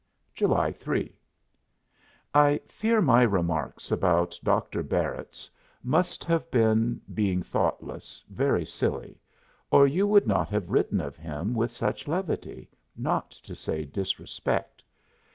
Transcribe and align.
JULY 0.33 0.71
3. 0.71 1.15
I 2.33 2.59
fear 2.67 3.01
my 3.01 3.21
remarks 3.21 3.91
about 3.91 4.39
Dr. 4.43 4.81
Barritz 4.81 5.47
must 5.83 6.23
have 6.23 6.49
been, 6.49 6.99
being 7.13 7.43
thoughtless, 7.43 8.23
very 8.27 8.65
silly, 8.65 9.21
or 9.69 9.85
you 9.85 10.07
would 10.07 10.25
not 10.25 10.49
have 10.49 10.71
written 10.71 11.01
of 11.01 11.17
him 11.17 11.53
with 11.53 11.71
such 11.71 12.07
levity, 12.07 12.71
not 12.97 13.29
to 13.29 13.53
say 13.53 13.85
disrespect. 13.85 14.83